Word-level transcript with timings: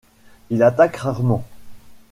Il 0.49 0.63
attaque 0.63 0.97
rarement. 0.97 1.45